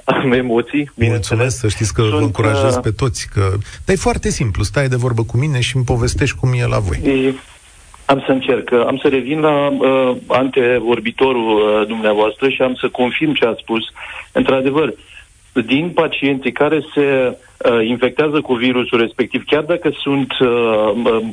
[0.04, 1.30] am emoții, bineînțeles.
[1.30, 3.28] Mulțumesc, să știți că vă Sunt, încurajez uh, pe toți.
[3.34, 3.52] Că...
[3.86, 6.80] Dar e foarte simplu, stai de vorbă cu mine și îmi povestești cum e la
[6.80, 7.00] voi.
[7.04, 7.34] E,
[8.06, 8.72] am să încerc.
[8.72, 13.84] Am să revin la uh, antevorbitorul uh, dumneavoastră și am să confirm ce a spus.
[14.32, 14.94] Într-adevăr,
[15.54, 17.38] din pacienții care se
[17.70, 20.48] uh, infectează cu virusul respectiv, chiar dacă sunt uh,
[21.04, 21.24] uh,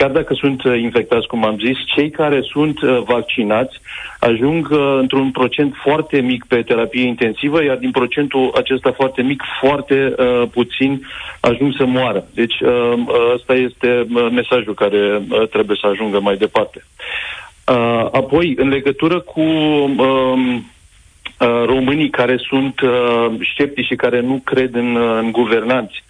[0.00, 3.80] chiar dacă sunt uh, infectați, cum am zis, cei care sunt uh, vaccinați
[4.18, 9.42] ajung uh, într-un procent foarte mic pe terapie intensivă, iar din procentul acesta foarte mic,
[9.60, 11.06] foarte uh, puțin
[11.40, 12.24] ajung să moară.
[12.34, 12.92] Deci uh,
[13.34, 16.84] ăsta este uh, mesajul care uh, trebuie să ajungă mai departe.
[16.84, 20.60] Uh, apoi, în legătură cu uh, Uh,
[21.46, 26.02] românii care sunt uh, sceptici și care nu cred în, uh, în guvernanți.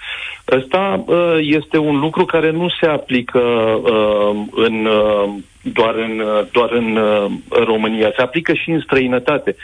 [0.57, 5.29] Ăsta uh, este un lucru care nu se aplică uh, în, uh,
[5.63, 7.31] doar în, uh, doar în uh,
[7.65, 9.57] România, se aplică și în străinătate.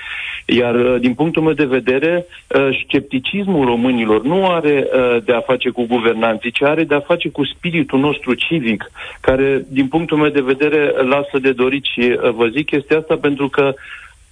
[0.47, 5.41] Iar uh, din punctul meu de vedere, uh, scepticismul românilor nu are uh, de a
[5.41, 8.91] face cu guvernanții, ci are de a face cu spiritul nostru civic,
[9.21, 13.17] care din punctul meu de vedere lasă de dorit și uh, vă zic chestia asta
[13.17, 13.75] pentru că uh,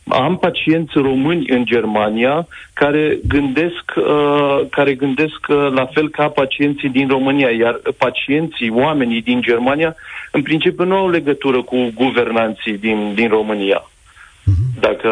[0.08, 6.88] am pacienți români în Germania care gândesc, uh, care gândesc uh, la fel ca pacienții
[6.88, 9.94] din România, iar pacienții, oamenii din Germania,
[10.32, 13.88] în principiu nu au legătură cu guvernanții din, din România.
[14.44, 14.80] Mhm.
[14.80, 15.08] Dacă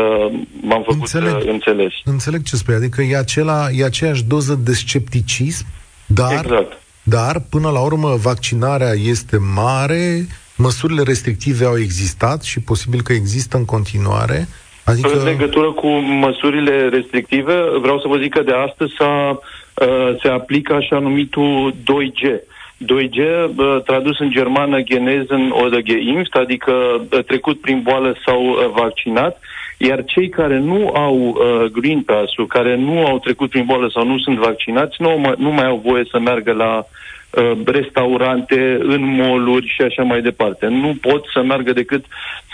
[0.61, 1.93] m-am făcut înțeleg, uh, înțeles.
[2.05, 5.67] Înțeleg ce spui, adică e, acela, e aceeași doză de scepticism,
[6.07, 6.73] dar, exact.
[7.03, 10.27] dar până la urmă vaccinarea este mare,
[10.57, 14.49] măsurile restrictive au existat și posibil că există în continuare,
[14.85, 15.09] Adică...
[15.19, 19.41] În legătură cu măsurile restrictive, vreau să vă zic că de astăzi s-a,
[19.75, 22.41] uh, se aplică așa numitul 2G.
[22.85, 23.19] 2G,
[23.57, 29.41] uh, tradus în germană Genesen oder geimpft, adică uh, trecut prin boală sau uh, vaccinat,
[29.77, 34.07] iar cei care nu au uh, Green Pass-ul, care nu au trecut prin boală sau
[34.07, 37.22] nu sunt vaccinați, nu, nu mai au voie să meargă la Uh,
[37.65, 40.67] restaurante, în moluri și așa mai departe.
[40.67, 42.05] Nu pot să meargă decât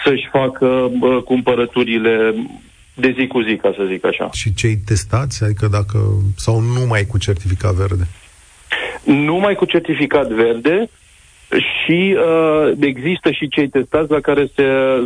[0.05, 2.35] să-și facă uh, cumpărăturile
[2.95, 4.31] de zi cu zi, ca să zic așa.
[4.33, 5.99] Și cei testați, adică dacă,
[6.37, 8.07] sau numai cu certificat verde?
[9.05, 10.89] Numai cu certificat verde
[11.49, 14.65] și uh, există și cei testați la care se,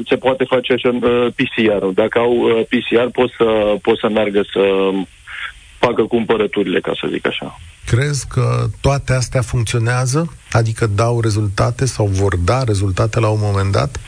[0.09, 1.93] se poate face așa uh, PCR-ul.
[1.95, 4.91] Dacă au uh, PCR pot să, pot să meargă să
[5.87, 7.59] facă cumpărăturile, ca să zic așa.
[7.87, 10.33] Crezi că toate astea funcționează?
[10.53, 14.01] Adică dau rezultate sau vor da rezultate la un moment dat?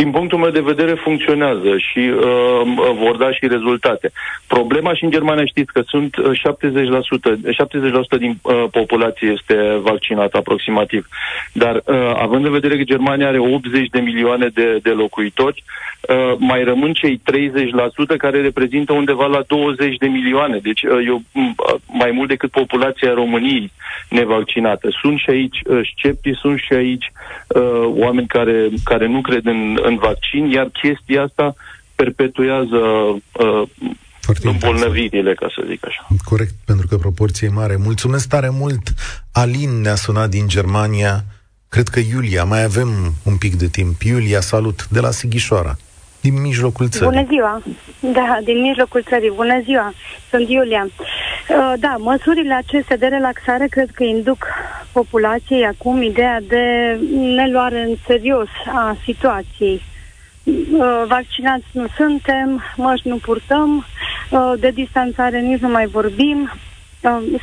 [0.00, 2.22] Din punctul meu de vedere funcționează și uh,
[2.94, 4.10] vor da și rezultate.
[4.46, 7.56] Problema și în Germania știți că sunt 70%, uh,
[8.16, 11.08] 70% din uh, populație este vaccinată aproximativ.
[11.52, 15.64] Dar uh, având în vedere că Germania are 80 de milioane de, de locuitori,
[16.00, 17.20] uh, mai rămân cei
[18.14, 20.58] 30% care reprezintă undeva la 20 de milioane.
[20.62, 23.70] Deci uh, eu, uh, mai mult decât populația României
[24.08, 24.88] nevaccinată.
[25.00, 27.12] Sunt și aici uh, sceptici, sunt și aici
[27.48, 31.54] uh, oameni care, care nu cred în, în vaccin, iar chestia asta
[31.94, 32.80] perpetuează
[33.32, 33.62] uh,
[34.42, 36.06] îmbolnăvirile, ca să zic așa.
[36.24, 37.76] Corect, pentru că proporție e mare.
[37.76, 38.94] Mulțumesc tare mult.
[39.32, 41.24] Alin ne-a sunat din Germania.
[41.68, 42.88] Cred că Iulia, mai avem
[43.22, 44.02] un pic de timp.
[44.02, 45.76] Iulia, salut, de la Sighișoara
[46.20, 47.08] din mijlocul țării.
[47.08, 47.62] Bună ziua!
[48.00, 49.32] Da, din mijlocul țării.
[49.34, 49.92] Bună ziua!
[50.30, 50.86] Sunt Iulia.
[50.88, 54.46] Uh, da, măsurile acestea de relaxare cred că induc
[54.92, 59.82] populației acum ideea de neluare în serios a situației.
[60.44, 63.86] Uh, vaccinați nu suntem, măști nu purtăm,
[64.30, 66.50] uh, de distanțare nici nu mai vorbim.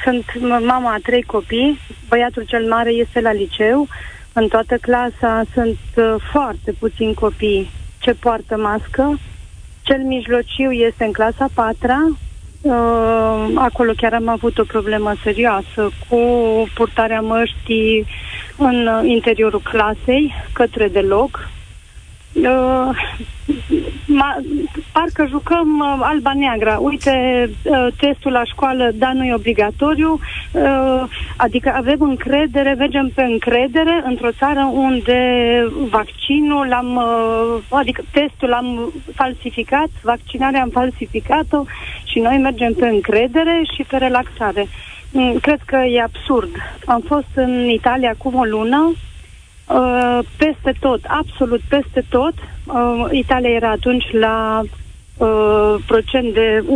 [0.03, 0.25] Sunt
[0.65, 3.87] mama a trei copii, băiatul cel mare este la liceu,
[4.33, 5.77] în toată clasa sunt
[6.31, 7.69] foarte puțini copii
[8.07, 9.19] ce poartă mască.
[9.81, 11.97] Cel mijlociu este în clasa patra.
[12.61, 16.17] Uh, acolo chiar am avut o problemă serioasă cu
[16.73, 18.05] purtarea măștii
[18.57, 21.49] în interiorul clasei către deloc.
[22.33, 22.89] Uh,
[24.05, 24.35] ma,
[24.91, 26.77] parcă jucăm uh, alba neagră.
[26.81, 30.19] Uite, uh, testul la școală, da, nu e obligatoriu,
[30.51, 31.03] uh,
[31.37, 35.19] adică avem încredere, mergem pe încredere într-o țară unde
[35.89, 41.63] vaccinul l-am, uh, adică testul l-am falsificat, vaccinarea am falsificat-o
[42.05, 44.67] și noi mergem pe încredere și pe relaxare.
[45.11, 46.49] Mm, cred că e absurd.
[46.85, 48.93] Am fost în Italia acum o lună,
[49.67, 52.33] Uh, peste tot, absolut peste tot.
[52.65, 54.61] Uh, Italia era atunci la
[55.17, 56.67] uh, procent de 1,6,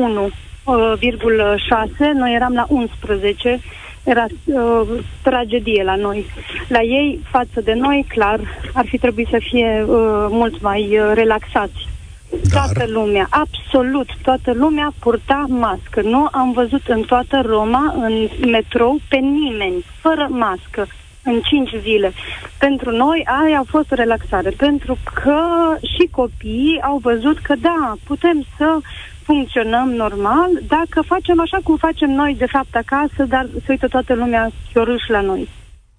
[0.64, 3.60] uh, noi eram la 11,
[4.04, 4.88] era uh,
[5.22, 6.26] tragedie la noi.
[6.68, 8.40] La ei, față de noi, clar,
[8.74, 11.90] ar fi trebuit să fie uh, mult mai uh, relaxați.
[12.30, 12.70] Dar...
[12.74, 16.02] Toată lumea, absolut toată lumea purta mască.
[16.02, 20.88] Nu am văzut în toată Roma, în metrou, pe nimeni fără mască
[21.24, 22.12] în 5 zile.
[22.58, 25.40] Pentru noi aia a fost o relaxare, pentru că
[25.80, 28.80] și copiii au văzut că da, putem să
[29.24, 34.14] funcționăm normal dacă facem așa cum facem noi de fapt acasă, dar se uită toată
[34.14, 35.50] lumea chiorâș la noi.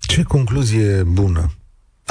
[0.00, 1.50] Ce concluzie bună!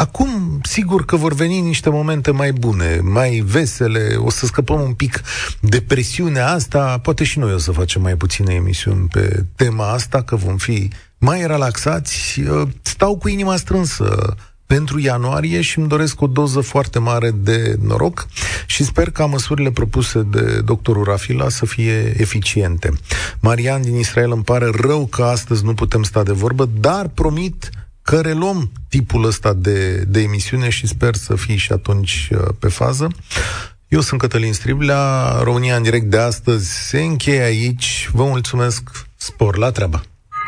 [0.01, 4.93] acum, sigur că vor veni niște momente mai bune, mai vesele, o să scăpăm un
[4.93, 5.22] pic
[5.59, 10.22] de presiunea asta, poate și noi o să facem mai puține emisiuni pe tema asta,
[10.22, 10.89] că vom fi
[11.22, 12.41] mai relaxați.
[12.82, 18.28] Stau cu inima strânsă pentru ianuarie și îmi doresc o doză foarte mare de noroc
[18.65, 22.93] și sper ca măsurile propuse de doctorul Rafila să fie eficiente.
[23.39, 27.69] Marian din Israel îmi pare rău că astăzi nu putem sta de vorbă, dar promit
[28.01, 32.67] că reluăm tipul ăsta de, de emisiune și sper să fii și atunci uh, pe
[32.67, 33.07] fază.
[33.88, 38.09] Eu sunt Cătălin Striblea, România în direct de astăzi se încheie aici.
[38.11, 40.03] Vă mulțumesc, spor la treabă!